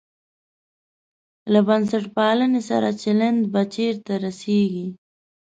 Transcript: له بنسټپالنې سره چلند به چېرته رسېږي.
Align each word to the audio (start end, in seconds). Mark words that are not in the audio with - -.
له 1.51 1.59
بنسټپالنې 1.67 2.61
سره 2.69 2.89
چلند 3.01 3.39
به 3.53 3.61
چېرته 3.75 4.13
رسېږي. 4.25 4.87